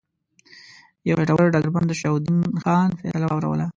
یو 1.07 1.15
خیټور 1.19 1.45
ډګرمن 1.53 1.83
د 1.87 1.91
شجاع 1.99 2.13
الدین 2.17 2.39
خان 2.61 2.89
فیصله 2.99 3.25
واوروله. 3.27 3.65